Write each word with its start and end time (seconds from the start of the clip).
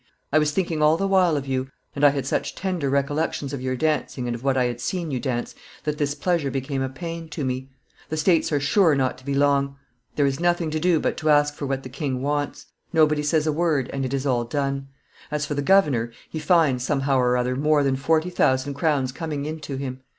I 0.33 0.39
was 0.39 0.49
thinking 0.51 0.81
all 0.81 0.97
the 0.97 1.07
while 1.07 1.37
of 1.37 1.45
you, 1.45 1.67
and 1.95 2.03
I 2.03 2.09
had 2.09 2.25
such 2.25 2.55
tender 2.55 2.89
recollections 2.89 3.53
of 3.53 3.61
your 3.61 3.75
dancing 3.75 4.27
and 4.27 4.33
of 4.33 4.43
what 4.43 4.57
I 4.57 4.63
had 4.65 4.81
seen 4.81 5.11
you 5.11 5.19
dance, 5.19 5.53
that 5.83 5.99
this 5.99 6.15
pleasure 6.15 6.49
became 6.49 6.81
a 6.81 6.89
pain 6.89 7.29
to 7.29 7.45
me. 7.45 7.69
The 8.09 8.17
States 8.17 8.51
are 8.51 8.59
sure 8.59 8.95
not 8.95 9.19
to 9.19 9.25
be 9.25 9.35
long; 9.35 9.75
there 10.15 10.25
is 10.25 10.39
nothing 10.39 10.71
to 10.71 10.79
do 10.79 10.99
but 10.99 11.17
to 11.17 11.29
ask 11.29 11.53
for 11.53 11.67
what 11.67 11.83
the 11.83 11.87
king 11.89 12.19
wants; 12.19 12.65
nobody 12.91 13.21
says 13.21 13.45
a 13.45 13.51
word, 13.53 13.91
and 13.93 14.03
it 14.03 14.11
is 14.11 14.25
all 14.25 14.43
done. 14.43 14.87
As 15.29 15.45
for 15.45 15.53
the 15.53 15.61
governor, 15.61 16.11
he 16.27 16.39
finds, 16.39 16.83
somehow 16.83 17.19
or 17.19 17.37
other, 17.37 17.55
more 17.55 17.83
than 17.83 17.95
forty 17.95 18.31
thousand 18.31 18.73
crowns 18.73 19.11
coming 19.11 19.45
in 19.45 19.59
to 19.59 19.75
him. 19.75 20.01